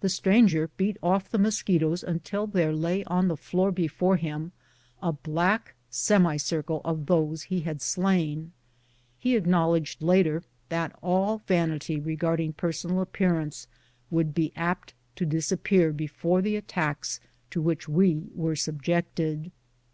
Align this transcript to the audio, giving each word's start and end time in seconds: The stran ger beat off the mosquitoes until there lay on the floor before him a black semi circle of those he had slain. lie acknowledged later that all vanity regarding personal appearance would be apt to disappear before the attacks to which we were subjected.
The 0.00 0.08
stran 0.08 0.48
ger 0.48 0.68
beat 0.78 0.96
off 1.02 1.28
the 1.28 1.36
mosquitoes 1.36 2.02
until 2.02 2.46
there 2.46 2.72
lay 2.72 3.04
on 3.04 3.28
the 3.28 3.36
floor 3.36 3.70
before 3.70 4.16
him 4.16 4.52
a 5.02 5.12
black 5.12 5.74
semi 5.90 6.38
circle 6.38 6.80
of 6.86 7.04
those 7.04 7.42
he 7.42 7.60
had 7.60 7.82
slain. 7.82 8.52
lie 9.22 9.32
acknowledged 9.32 10.00
later 10.00 10.42
that 10.70 10.98
all 11.02 11.42
vanity 11.46 12.00
regarding 12.00 12.54
personal 12.54 13.02
appearance 13.02 13.66
would 14.10 14.32
be 14.34 14.54
apt 14.56 14.94
to 15.16 15.26
disappear 15.26 15.92
before 15.92 16.40
the 16.40 16.56
attacks 16.56 17.20
to 17.50 17.60
which 17.60 17.86
we 17.86 18.30
were 18.34 18.56
subjected. 18.56 19.52